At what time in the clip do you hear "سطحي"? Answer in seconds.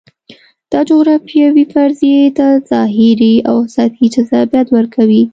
3.75-4.07